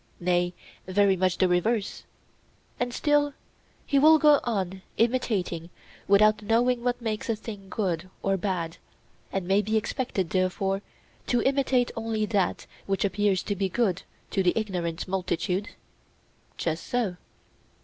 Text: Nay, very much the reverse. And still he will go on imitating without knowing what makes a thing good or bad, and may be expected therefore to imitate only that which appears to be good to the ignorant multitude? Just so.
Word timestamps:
Nay, 0.19 0.55
very 0.87 1.15
much 1.15 1.37
the 1.37 1.47
reverse. 1.47 2.05
And 2.79 2.91
still 2.91 3.35
he 3.85 3.99
will 3.99 4.17
go 4.17 4.39
on 4.45 4.81
imitating 4.97 5.69
without 6.07 6.41
knowing 6.41 6.83
what 6.83 6.99
makes 7.03 7.29
a 7.29 7.35
thing 7.35 7.67
good 7.69 8.09
or 8.23 8.35
bad, 8.35 8.77
and 9.31 9.47
may 9.47 9.61
be 9.61 9.77
expected 9.77 10.31
therefore 10.31 10.81
to 11.27 11.43
imitate 11.43 11.91
only 11.95 12.25
that 12.25 12.65
which 12.87 13.05
appears 13.05 13.43
to 13.43 13.55
be 13.55 13.69
good 13.69 14.01
to 14.31 14.41
the 14.41 14.53
ignorant 14.55 15.07
multitude? 15.07 15.69
Just 16.57 16.87
so. 16.87 17.17